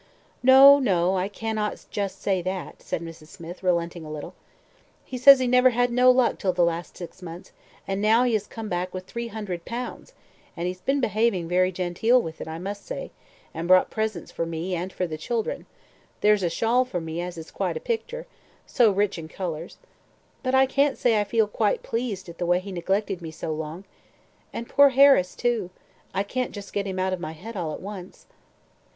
"No, 0.41 0.79
no, 0.79 1.15
I 1.15 1.27
cannot 1.27 1.85
just 1.91 2.23
say 2.23 2.41
that," 2.41 2.81
said 2.81 3.03
Mrs. 3.03 3.27
Smith, 3.27 3.61
relenting 3.61 4.03
a 4.03 4.09
little, 4.11 4.33
"He 5.05 5.15
says 5.15 5.37
he 5.37 5.45
never 5.45 5.69
had 5.69 5.91
no 5.91 6.09
luck 6.09 6.39
till 6.39 6.53
the 6.53 6.63
last 6.63 6.97
six 6.97 7.21
months, 7.21 7.51
and 7.87 8.01
now 8.01 8.23
he 8.23 8.33
has 8.33 8.47
come 8.47 8.67
back 8.67 8.95
with 8.95 9.05
three 9.05 9.27
hundred 9.27 9.63
pounds; 9.63 10.13
and 10.57 10.65
he's 10.65 10.81
been 10.81 11.01
behaving 11.01 11.47
very 11.47 11.71
genteel 11.71 12.19
with 12.19 12.41
it, 12.41 12.47
I 12.47 12.57
must 12.57 12.83
say, 12.83 13.11
and 13.53 13.67
brought 13.67 13.91
presents 13.91 14.31
for 14.31 14.43
me 14.47 14.73
and 14.73 14.91
for 14.91 15.05
the 15.05 15.19
children 15.19 15.67
there's 16.21 16.41
a 16.41 16.49
shawl 16.49 16.83
for 16.83 16.99
me 16.99 17.21
as 17.21 17.37
is 17.37 17.51
quite 17.51 17.77
a 17.77 17.79
picter 17.79 18.25
so 18.65 18.91
rich 18.91 19.19
in 19.19 19.27
the 19.27 19.33
colours; 19.35 19.77
but 20.41 20.55
I 20.55 20.65
can't 20.65 20.97
say 20.97 21.19
I 21.21 21.25
feel 21.25 21.45
quite 21.47 21.83
pleased 21.83 22.27
at 22.27 22.39
the 22.39 22.47
way 22.47 22.59
he 22.59 22.71
neglected 22.71 23.21
me 23.21 23.29
so 23.29 23.53
long. 23.53 23.83
And 24.51 24.67
poor 24.67 24.89
Harris, 24.89 25.35
too; 25.35 25.69
I 26.11 26.23
can't 26.23 26.53
just 26.53 26.73
get 26.73 26.87
him 26.87 26.97
out 26.97 27.13
of 27.13 27.19
my 27.19 27.33
head 27.33 27.55
all 27.55 27.71
at 27.71 27.81
once." 27.83 28.25